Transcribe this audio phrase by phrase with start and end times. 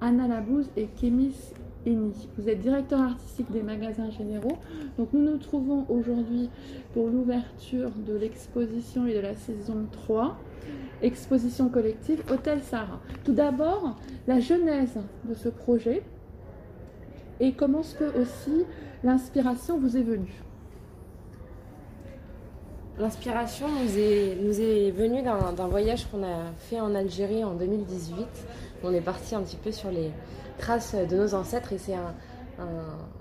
[0.00, 1.34] Anna Labouze et Kémis
[1.86, 2.28] Eni.
[2.36, 4.58] Vous êtes directeur artistique des magasins généraux.
[4.98, 6.50] Donc nous nous trouvons aujourd'hui
[6.92, 10.36] pour l'ouverture de l'exposition et de la saison 3,
[11.02, 13.00] exposition collective Hôtel Sarah.
[13.24, 13.96] Tout d'abord,
[14.26, 16.02] la genèse de ce projet
[17.40, 18.64] et comment est-ce que aussi
[19.04, 20.42] l'inspiration vous est venue
[22.98, 28.26] L'inspiration nous est, venue d'un voyage qu'on a fait en Algérie en 2018.
[28.82, 30.10] On est parti un petit peu sur les
[30.58, 31.94] traces de nos ancêtres et c'est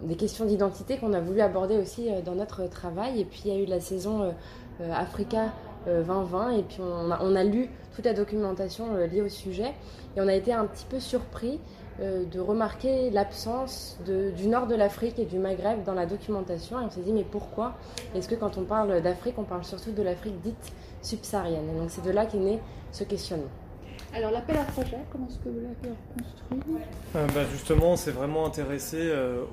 [0.01, 3.19] des questions d'identité qu'on a voulu aborder aussi euh, dans notre travail.
[3.19, 4.31] Et puis il y a eu la saison euh,
[4.81, 5.51] euh, Africa
[5.87, 9.71] 2020 et puis on a, lu toute la documentation liée au sujet
[10.17, 11.59] et on a été un petit peu surpris
[12.01, 16.81] euh, de remarquer l'absence du nord de l'Afrique et du Maghreb dans la documentation.
[16.81, 17.77] Et on s'est dit, mais pourquoi
[18.13, 21.69] Est-ce que quand on parle d'Afrique, on parle surtout de l'Afrique dite subsaharienne?
[21.69, 22.59] Et donc c'est de là qu'est né
[22.91, 23.47] ce questionnement.
[24.13, 26.83] Alors l'appel à projet, comment est-ce que vous l'avez construit?
[27.15, 29.43] Euh, bah, Justement, on s'est vraiment intéressé euh,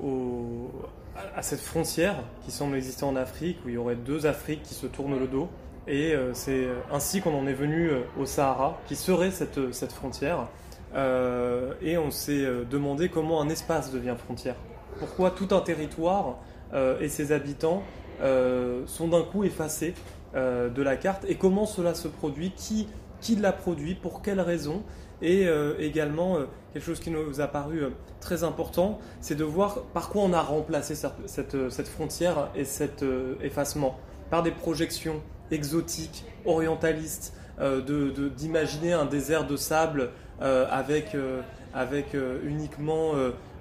[1.36, 4.74] à cette frontière qui semble exister en Afrique, où il y aurait deux Afriques qui
[4.74, 5.48] se tournent le dos.
[5.86, 10.46] Et c'est ainsi qu'on en est venu au Sahara, qui serait cette, cette frontière.
[10.94, 14.56] Euh, et on s'est euh, demandé comment un espace devient frontière.
[14.98, 16.38] Pourquoi tout un territoire
[16.74, 17.82] euh, et ses habitants
[18.86, 19.94] sont d'un coup effacés
[20.32, 22.86] de la carte et comment cela se produit, qui,
[23.20, 24.84] qui l'a produit, pour quelles raisons.
[25.22, 25.48] Et
[25.80, 26.36] également,
[26.72, 27.82] quelque chose qui nous a paru
[28.20, 30.94] très important, c'est de voir par quoi on a remplacé
[31.26, 33.04] cette, frontière et cet
[33.42, 33.98] effacement.
[34.30, 35.20] Par des projections
[35.50, 37.34] exotiques, orientalistes,
[38.36, 40.10] d'imaginer de, un désert de sable
[40.42, 41.40] avec, euh,
[41.74, 43.12] avec euh, uniquement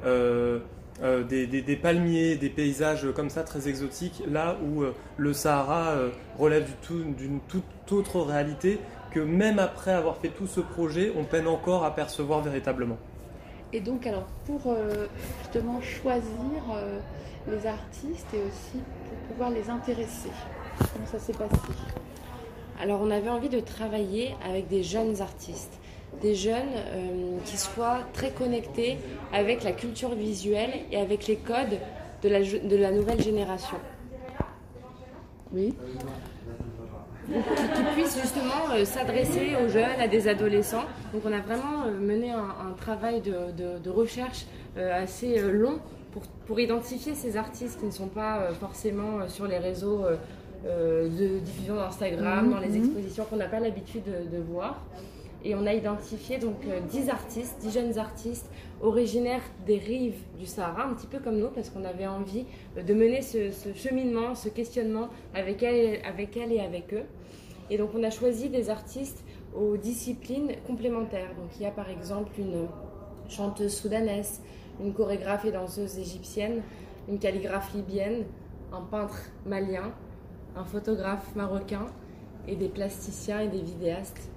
[0.04, 4.84] des, palmiers, des paysages comme ça très exotiques, là où
[5.18, 5.96] le Sahara
[6.40, 8.80] relève d'une toute autre réalité
[9.12, 12.98] que même après avoir fait tout ce projet, on peine encore à percevoir véritablement.
[13.74, 14.76] Et donc, alors, pour
[15.44, 16.32] justement choisir
[17.50, 20.30] les artistes et aussi pour pouvoir les intéresser,
[20.78, 21.56] comment ça s'est passé?
[22.82, 25.81] Alors, on avait envie de travailler avec des jeunes artistes
[26.20, 28.98] des jeunes euh, qui soient très connectés
[29.34, 31.80] avec la culture visuelle et avec les codes
[32.22, 33.78] de la, de la nouvelle génération.
[35.54, 35.74] Oui.
[37.28, 40.84] Qui, puissent justement euh, s'adresser aux jeunes, à des adolescents.
[41.14, 44.46] Donc on a vraiment euh, mené un, travail de, de, recherche
[44.76, 45.80] assez long
[46.12, 50.04] pour, pour, identifier ces artistes qui ne sont pas forcément sur les réseaux
[50.66, 52.78] de diffusion d'Instagram, dans les mhm.
[52.78, 54.82] expositions qu'on n'a pas l'habitude de, de voir.
[55.44, 56.58] Et on a identifié donc
[56.90, 58.50] 10 euh, artistes, 10 jeunes artistes
[58.82, 62.46] originaires des rives du Sahara, un petit peu comme nous, parce qu'on avait envie
[62.78, 67.06] euh, de mener ce, cheminement, ce questionnement avec elle, avec elle et avec eux.
[67.70, 69.24] Et donc on a choisi des artistes
[69.56, 71.34] aux disciplines complémentaires.
[71.36, 72.68] Donc il y a par exemple une
[73.28, 74.42] chanteuse soudanaise,
[74.80, 76.62] une chorégraphe et danseuse égyptienne,
[77.10, 78.26] une calligraphe libyenne,
[78.72, 79.92] un peintre malien,
[80.56, 81.88] un photographe marocain
[82.48, 84.30] et des plasticiens et des vidéastes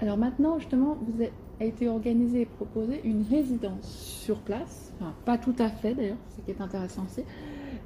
[0.00, 1.24] alors maintenant, justement, vous
[1.60, 6.16] a été organisé et proposé une résidence sur place, enfin, pas tout à fait d'ailleurs,
[6.36, 7.24] ce qui est intéressant aussi.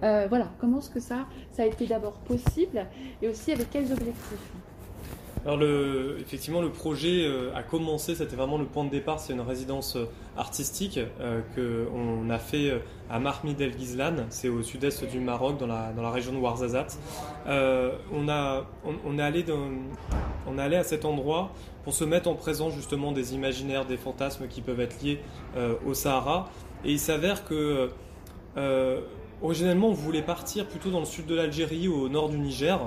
[0.03, 2.87] Euh, voilà, comment est-ce que ça, ça a été d'abord possible
[3.21, 4.53] et aussi avec quels objectifs?
[5.48, 5.62] Alors
[6.20, 9.97] effectivement, le projet euh, a commencé, c'était vraiment le point de départ, c'est une résidence
[9.97, 10.04] euh,
[10.36, 15.66] artistique euh, qu'on a fait à Mahmid El Ghizlan, c'est au sud-est du Maroc, dans
[15.66, 16.98] la, dans la région de Ouarzazate.
[17.47, 18.66] on, a,
[19.06, 19.42] on, est allé
[20.47, 21.50] on est allé à cet endroit
[21.82, 25.19] pour se mettre en présence justement des imaginaires, des fantasmes qui peuvent être liés
[25.86, 26.50] au Sahara.
[26.84, 27.88] Et il s'avère que
[29.41, 32.81] Originellement, on voulait partir plutôt dans le sud de l'Algérie ou au nord du Niger,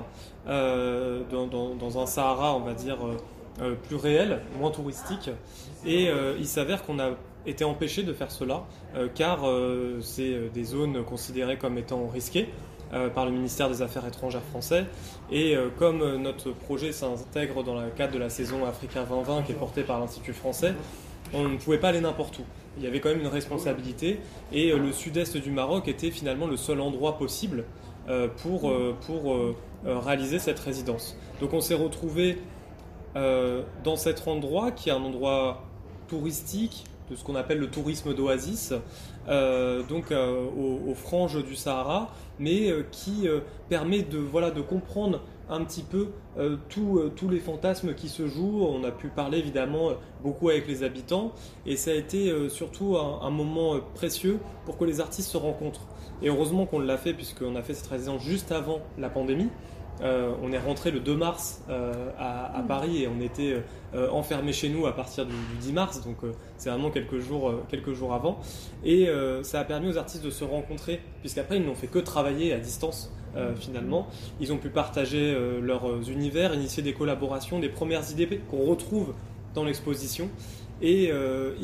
[0.46, 3.16] euh, dans, un Sahara, on va dire, euh,
[3.62, 5.30] euh, plus réel, moins touristique.
[5.86, 6.08] Et
[6.38, 7.10] il s'avère qu'on a
[7.46, 8.64] été empêché de faire cela,
[9.16, 9.40] car
[10.00, 12.48] c'est des zones considérées comme étant risquées
[13.14, 14.84] par le ministère des Affaires étrangères français.
[15.32, 19.56] Et comme notre projet s'intègre dans le cadre de la saison Africa 2020 qui est
[19.56, 20.72] portée par l'Institut français,
[21.34, 22.42] on ne pouvait pas aller n'importe où
[22.76, 24.20] il y avait quand même une responsabilité
[24.52, 27.64] et euh, le sud-est du Maroc était finalement le seul endroit possible
[28.08, 29.36] euh, pour, euh, pour
[29.84, 31.16] réaliser cette résidence.
[31.40, 32.38] Donc on s'est retrouvé
[33.14, 35.64] dans cet endroit qui est un endroit
[36.08, 38.72] touristique, de ce qu'on appelle le tourisme d'oasis,
[39.26, 43.26] donc aux, franges du Sahara, mais qui
[43.68, 45.20] permet de, voilà, de comprendre
[45.52, 46.08] un petit peu
[46.38, 48.64] euh, euh, tous les fantasmes qui se jouent.
[48.64, 49.90] On a pu parler évidemment
[50.22, 51.32] beaucoup avec les habitants
[51.66, 55.86] et ça a été euh, surtout un, moment précieux pour que les artistes se rencontrent.
[56.22, 59.48] Et heureusement qu'on l'a fait puisqu'on a fait cette résidence juste avant la pandémie.
[60.02, 61.62] on est rentré le 2 mars
[62.18, 62.66] à, Mm.
[62.66, 63.62] Paris et on était
[64.12, 66.18] enfermé chez nous à partir du, du 10 mars, donc
[66.56, 68.38] c'est vraiment quelques jours, quelques jours avant.
[68.84, 69.08] Et
[69.42, 72.58] ça a permis aux artistes de se rencontrer, puisqu'après ils n'ont fait que travailler à
[72.58, 73.12] distance.
[73.34, 74.08] Euh, finalement.
[74.40, 79.14] Ils ont pu partager euh, leurs univers, initier des collaborations, des premières idées qu'on retrouve
[79.54, 80.28] dans l'exposition
[80.82, 81.54] et, euh,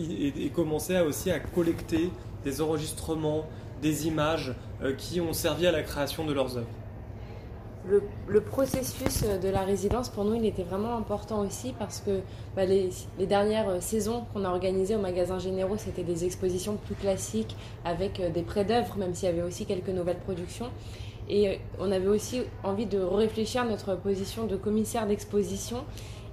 [0.55, 2.09] commencer aussi à collecter
[2.43, 3.45] des enregistrements,
[3.83, 4.55] des images
[4.97, 6.67] qui ont servi à la création de leurs œuvres.
[8.29, 12.21] Le, processus de la résidence, pour nous, il était vraiment important aussi parce que
[12.57, 16.95] bah, les, les, dernières saisons qu'on a organisées au magasin Généraux, c'était des expositions plus
[16.95, 20.71] classiques avec des prêts d'œuvres, même s'il y avait aussi quelques nouvelles productions.
[21.29, 25.85] Et on avait aussi envie de réfléchir à notre position de commissaire d'exposition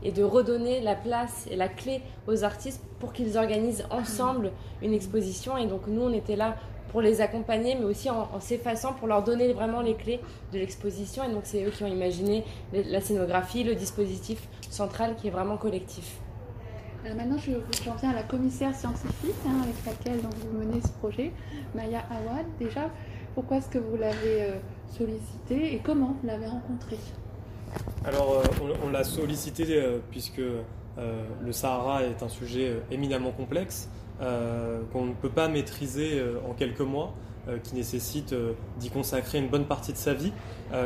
[0.04, 4.52] et de redonner la place et la clé aux artistes pour qu'ils organisent ensemble
[4.82, 5.58] une exposition.
[5.58, 6.56] Et donc nous, on était là
[6.92, 10.22] pour les accompagner, mais aussi en, s'effaçant pour leur donner vraiment les clés
[10.54, 11.24] de l'exposition.
[11.24, 15.58] Et donc c'est eux qui ont imaginé la scénographie, le dispositif central qui est vraiment
[15.58, 16.20] collectif.
[17.04, 17.52] Alors maintenant, je
[17.84, 21.32] j'en viens à la commissaire scientifique hein, avec laquelle donc, vous menez ce projet,
[21.76, 22.46] Maya Awad.
[22.60, 22.90] Déjà,
[23.36, 24.56] pourquoi est-ce que vous l'avez euh,
[24.98, 26.98] sollicité et comment vous l'avez rencontré?
[28.06, 30.42] Alors, euh, on, l'a sollicité euh, puisque
[31.44, 33.90] le Sahara est un sujet éminemment complexe
[34.22, 37.14] qu'on ne peut pas maîtriser en quelques mois,
[37.64, 38.34] qui nécessite
[38.80, 40.32] d'y consacrer une bonne partie de sa vie,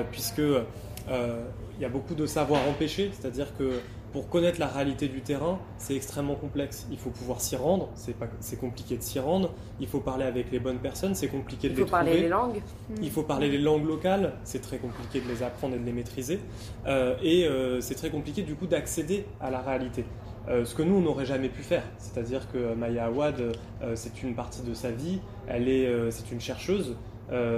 [0.09, 3.81] puisque il y a beaucoup de savoir empêché, c'est-à-dire que
[4.11, 6.87] pour connaître la réalité du terrain, c'est extrêmement complexe.
[6.91, 9.53] Il faut pouvoir s'y rendre, c'est compliqué de s'y rendre.
[9.79, 11.85] Il faut parler avec les bonnes personnes, c'est compliqué de les trouver.
[11.85, 12.61] Il faut parler les langues.
[13.01, 15.91] Il faut parler les langues locales, c'est très compliqué de les apprendre et de les
[15.91, 16.39] maîtriser.
[16.87, 20.05] Euh, et euh, c'est très compliqué du coup d'accéder à la réalité.
[20.47, 21.83] Euh, ce que nous, on n'aurait jamais pu faire.
[21.99, 23.55] C'est-à-dire que Maya Awad,
[23.93, 25.19] c'est une partie de sa vie.
[25.47, 26.95] Elle est, c'est une chercheuse,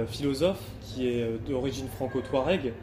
[0.06, 2.74] philosophe, qui est d'origine franco-touareg,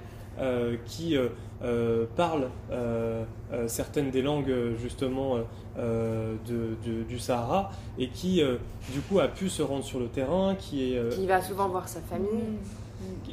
[0.86, 1.18] qui
[1.62, 5.38] euh, parle euh, euh, certaines des langues justement
[5.77, 8.41] de, de, du Sahara et qui
[8.94, 11.88] du coup a pu se rendre sur le terrain, qui est qui va souvent voir
[11.88, 12.57] sa famille.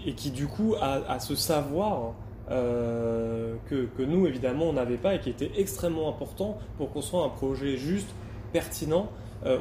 [0.04, 2.12] et qui du coup a, a ce savoir
[2.48, 7.28] que, que, nous évidemment on n'avait pas et qui était extrêmement important pour construire un
[7.30, 8.08] projet juste,
[8.52, 9.08] pertinent,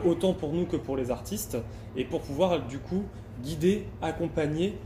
[0.05, 1.57] autant pour nous que pour les artistes
[1.95, 3.03] et pour pouvoir du coup
[3.43, 4.77] guider, accompagner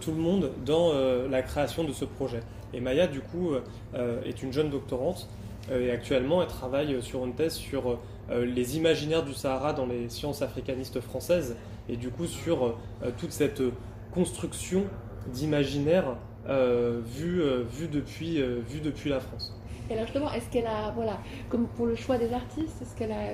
[0.00, 0.92] tout le monde dans
[1.28, 2.40] la création de ce projet.
[2.74, 3.54] Et Maya, du coup,
[3.94, 5.28] euh, est une jeune doctorante
[5.70, 7.98] euh, et actuellement, elle travaille sur une thèse sur
[8.30, 11.56] euh, les imaginaires du Sahara dans les sciences africanistes françaises
[11.88, 12.76] et du coup sur
[13.16, 13.62] toute cette
[14.12, 14.84] construction
[15.28, 16.16] d'imaginaire
[16.46, 19.56] vu, vu, depuis, vu depuis la France.
[19.88, 21.18] Et alors justement, est-ce qu'elle a, voilà,
[21.48, 23.30] comme pour le choix des artistes, est-ce qu'elle a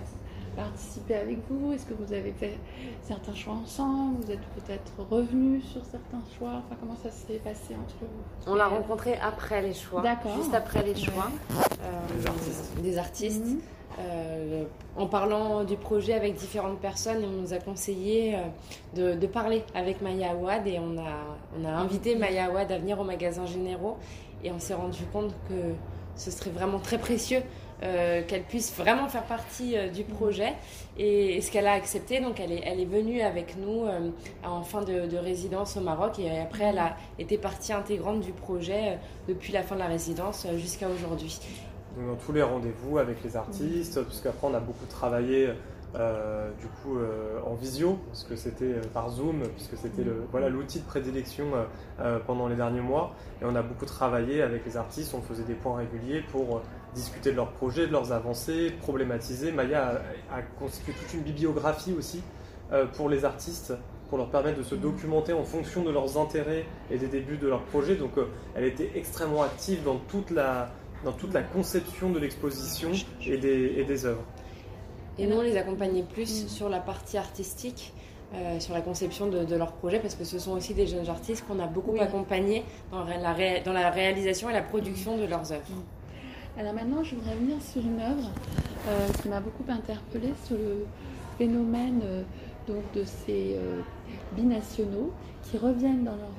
[0.55, 1.73] participé avec vous?
[1.73, 2.59] Est-ce que vous avez fait
[3.03, 4.17] certains choix ensemble?
[4.23, 6.63] Vous êtes peut-être revenus sur certains choix?
[6.65, 8.51] Enfin, comment ça s'est passé entre vous?
[8.51, 10.03] On l'a rencontré après les choix,
[10.37, 11.65] juste après les choix ouais.
[11.83, 12.83] euh, des artistes.
[12.83, 13.47] Des artistes.
[13.47, 13.59] Mmh.
[14.01, 14.65] Euh,
[14.97, 18.37] en parlant du projet avec différentes personnes, on nous a conseillé
[18.97, 22.79] de, de parler avec Maya Awad et on a, on a invité Maya Awad à
[22.79, 23.97] venir au magasin Généraux
[24.43, 25.75] et on s'est rendu compte que
[26.17, 27.43] ce serait vraiment très précieux
[27.83, 30.55] euh, qu'elle puisse vraiment faire partie euh, du projet
[30.97, 34.11] et, ce qu'elle a accepté donc elle est, elle est venue avec nous euh,
[34.45, 38.31] en fin de, de, résidence au Maroc et après elle a été partie intégrante du
[38.31, 41.41] projet depuis la fin de la résidence jusqu'à aujourd'hui.
[41.97, 44.05] Dans tous les rendez-vous avec les artistes, mmh.
[44.05, 45.51] puisqu'après on a beaucoup travaillé
[46.59, 46.99] du coup
[47.47, 51.47] en visio, parce que c'était par Zoom, puisque c'était le, voilà, l'outil de prédilection
[52.27, 53.15] pendant les derniers mois.
[53.41, 56.63] Et on a beaucoup travaillé avec les artistes, on faisait des points réguliers pour
[56.95, 59.53] discuter de leurs projets, de leurs avancées, problématiser.
[59.53, 62.23] Maya a, a constitué toute une bibliographie aussi
[62.95, 63.75] pour les artistes
[64.09, 67.49] pour leur permettre de se documenter en fonction de leurs intérêts et des débuts de
[67.49, 67.97] leur projet.
[67.97, 68.13] Donc
[68.55, 70.71] elle était extrêmement active dans toute la,
[71.05, 72.91] dans toute la conception de l'exposition
[73.25, 74.25] et des, et des œuvres.
[75.19, 76.49] Et nous, on les accompagnait plus mmh.
[76.49, 77.93] sur la partie artistique,
[78.35, 81.09] euh, sur la conception de, de leur projet, parce que ce sont aussi des jeunes
[81.09, 82.01] artistes qu'on a beaucoup oui.
[82.01, 85.71] accompagnés dans la, ré, dans la réalisation et la production de leurs œuvres.
[85.71, 85.83] Mmh.
[86.57, 88.31] Alors maintenant, je voudrais venir sur une œuvre
[88.87, 90.87] euh, qui m'a beaucoup interpellée sur le
[91.37, 92.23] phénomène euh,
[92.69, 93.81] donc, de ces euh,
[94.37, 96.31] binationaux qui reviennent dans leur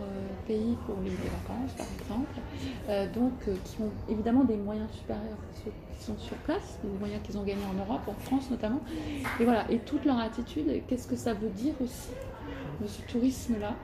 [0.48, 5.72] pays pour les vacances, par exemple, donc qui ont évidemment des moyens supérieurs que ceux
[5.96, 8.80] qui sont sur place, des moyens qu'ils ont gagnés en Europe, en France notamment.
[9.40, 12.10] Et voilà, et toute leur attitude, qu'est-ce que ça veut dire aussi
[12.82, 13.76] de ce tourisme-là?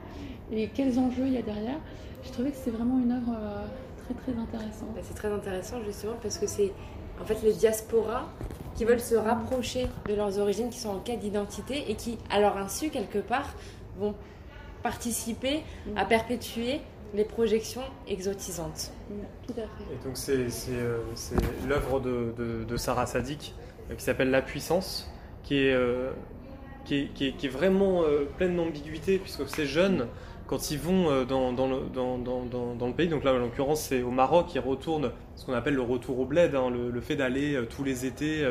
[0.52, 1.78] Et quels enjeux il y a derrière?
[2.24, 3.38] J'ai trouvé que c'est vraiment une œuvre
[4.14, 4.90] très très intéressante.
[5.02, 6.72] C'est très intéressant justement parce que c'est
[7.22, 8.28] en fait les diasporas
[8.76, 12.40] qui veulent se rapprocher de leurs origines, qui sont en quête d'identité et qui, à
[12.40, 13.54] leur insu, quelque part,
[14.00, 14.16] vont
[14.82, 15.64] participer
[15.96, 16.82] à perpétuer
[17.14, 18.92] les projections exotisantes.
[19.46, 19.94] Tout à fait.
[19.94, 20.48] Et donc c'est
[21.68, 22.34] l'œuvre de,
[22.68, 23.54] de, Sarah Sadik
[23.96, 25.12] qui s'appelle La puissance,
[25.44, 25.78] qui est,
[26.86, 28.04] qui est, qui est, qui est vraiment
[28.38, 30.08] pleine d'ambiguïté puisque ces jeunes
[30.52, 34.60] quand ils vont euh, dans, le, pays, donc là en l'occurrence c'est au Maroc, ils
[34.60, 38.06] retournent ce qu'on appelle le retour au bled, hein, le, fait d'aller euh, tous les
[38.06, 38.44] étés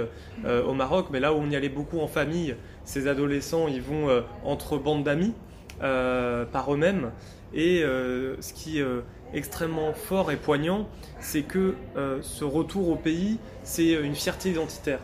[0.46, 3.82] euh, au Maroc, mais là où on y allait beaucoup en famille, ces adolescents ils
[3.82, 4.08] vont
[4.44, 5.34] entre bandes d'amis
[5.78, 7.10] par eux-mêmes,
[7.52, 8.86] et ce qui est
[9.34, 10.88] extrêmement fort et poignant,
[11.20, 11.74] c'est que
[12.22, 15.00] ce retour au pays, c'est une fierté identitaire.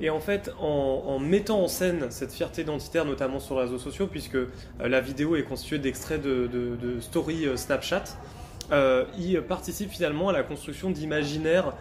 [0.00, 4.06] Et en fait, en, mettant en scène cette fierté identitaire, notamment sur les réseaux sociaux,
[4.06, 4.48] puisque euh,
[4.78, 8.04] la vidéo est constituée d'extraits de, stories euh, Snapchat,
[8.72, 11.72] euh, il participe finalement à la construction d'imaginaires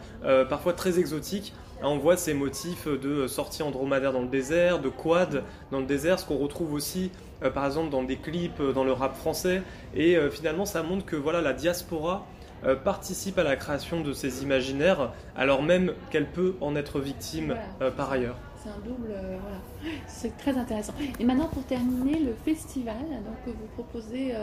[0.50, 1.54] parfois très exotiques.
[1.82, 5.86] On voit ces motifs de sortie en dromadaire dans le désert, de quad dans le
[5.86, 7.12] désert, ce qu'on retrouve aussi
[7.54, 9.64] par exemple dans des clips dans le rap français.
[9.96, 12.26] Et finalement, ça montre que voilà, la diaspora
[12.64, 17.56] euh, participe à la création de ces imaginaires, alors même qu'elle peut en être victime
[17.82, 18.38] euh, par ailleurs.
[18.64, 19.96] C'est un double, euh, voilà.
[20.08, 20.94] C'est très intéressant.
[21.20, 24.34] Et maintenant, pour terminer, le festival donc, que vous proposez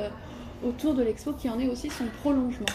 [0.64, 2.66] autour de l'expo, qui en est aussi son prolongement.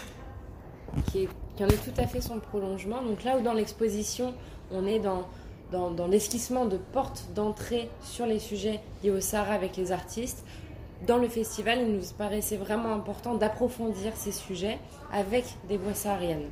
[1.11, 3.01] Qui, qui, en est tout à fait son prolongement.
[3.01, 4.33] Donc là où dans l'exposition,
[4.71, 5.27] on est dans,
[5.71, 10.43] dans, dans l'esquissement de portes d'entrée sur les sujets liés au Sahara avec les artistes,
[11.05, 14.79] dans le festival, il nous paraissait vraiment important d'approfondir ces sujets
[15.11, 16.49] avec des voix sahariennes.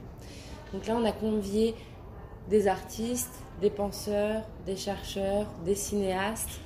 [0.73, 1.73] Donc là, on a convié
[2.49, 6.59] des artistes, des penseurs, des chercheurs, des cinéastes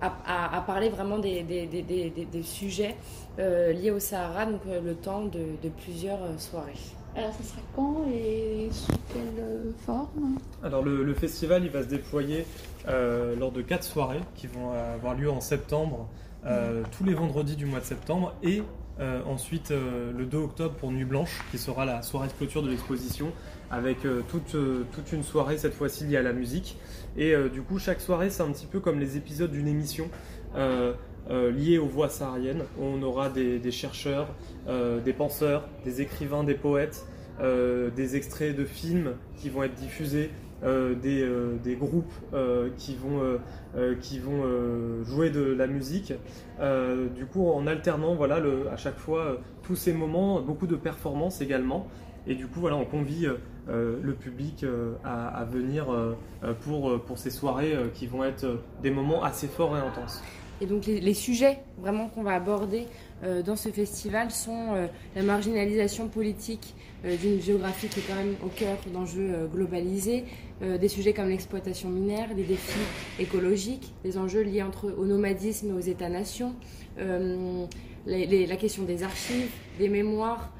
[0.00, 1.44] à, parler vraiment des,
[2.42, 2.96] sujets
[3.38, 6.72] euh, liés au Sahara, donc euh, le temps de, plusieurs euh, soirées.
[7.16, 10.38] Alors, ce sera quand et sous quelle forme?
[10.62, 12.46] Alors, le, le, festival, il va se déployer
[12.86, 16.08] lors de quatre soirées qui vont avoir lieu en septembre
[16.46, 18.62] euh, tous les vendredis du mois de septembre et
[18.98, 22.62] euh, ensuite euh, le 2 octobre pour Nuit Blanche qui sera la soirée de clôture
[22.62, 23.32] de l'exposition
[23.70, 23.98] avec
[24.28, 24.56] toute,
[24.92, 26.76] toute une soirée cette fois-ci liée à la musique.
[27.16, 30.10] Et du coup chaque soirée c'est un petit peu comme les épisodes d'une émission
[31.28, 34.28] liée aux voix sahariennes on aura des, chercheurs,
[34.66, 37.06] des penseurs, des écrivains, des poètes
[37.40, 40.30] des extraits de films qui vont être diffusés
[40.62, 43.38] euh, des, euh, groupes euh, qui vont,
[44.00, 44.42] qui vont
[45.04, 46.12] jouer de la musique.
[47.16, 51.86] du coup, en alternant voilà, à chaque fois tous ces moments, beaucoup de performances également.
[52.26, 53.26] Et du coup, voilà, on convie
[53.68, 54.66] le public
[55.04, 55.86] à, à, venir
[56.60, 60.22] pour, pour ces soirées qui vont être des moments assez forts et intenses.
[60.60, 62.86] Et donc les, sujets vraiment qu'on va aborder
[63.24, 64.86] euh, dans ce festival sont euh,
[65.16, 66.74] la marginalisation politique
[67.04, 70.24] euh, d'une géographie qui est quand même au cœur d'enjeux globalisés,
[70.60, 72.78] des sujets comme l'exploitation minière, des défis
[73.18, 76.54] écologiques, des enjeux liés entre au nomadisme et aux États-nations,
[76.98, 79.48] la question des archives,
[79.78, 80.52] des mémoires,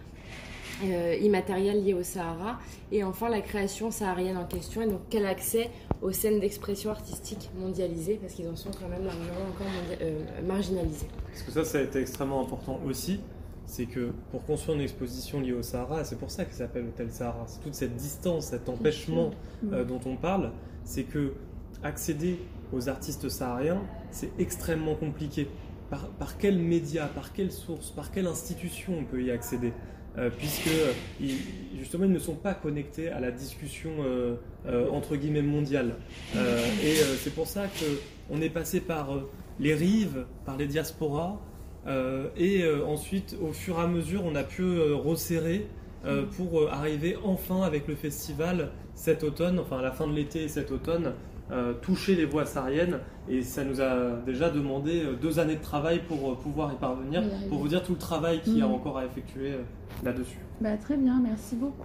[0.82, 2.58] euh, immatériel lié au Sahara,
[2.90, 5.68] et enfin la création saharienne en question, et donc quel accès
[6.02, 9.66] aux scènes d'expression artistique mondialisées, parce qu'ils en sont quand même largement encore
[10.00, 11.08] euh, marginalisés.
[11.26, 13.20] Parce que ça, ça a été extrêmement important aussi,
[13.66, 17.10] c'est que pour construire une exposition liée au Sahara, c'est pour ça qu'il s'appelle Hôtel
[17.10, 19.30] Sahara, c'est toute cette distance, cet empêchement
[19.72, 20.52] euh, dont on parle,
[20.84, 21.34] c'est que
[21.82, 22.38] accéder
[22.72, 25.48] aux artistes sahariens, c'est extrêmement compliqué.
[25.88, 29.72] Par, par quels médias, par quelle source, par quelle institution on peut y accéder?
[30.18, 30.70] Euh, puisque
[31.78, 34.34] justement ils ne sont pas connectés à la discussion euh,
[34.66, 35.94] euh, entre guillemets mondiale.
[36.34, 39.20] et c'est pour ça qu'on est passé par
[39.60, 41.38] les rives, par les diasporas,
[42.36, 45.66] et ensuite au fur et à mesure on a pu resserrer
[46.36, 50.48] pour arriver enfin avec le festival cet automne, enfin à la fin de l'été et
[50.48, 51.14] cet automne,
[51.82, 56.38] toucher les voies sahariennes et ça nous a déjà demandé deux années de travail pour
[56.38, 58.72] pouvoir y parvenir, pour vous dire tout le travail qu'il y a mm.
[58.72, 59.54] encore à effectuer
[60.04, 60.38] là-dessus.
[60.60, 61.74] Bah, très bien, merci beaucoup.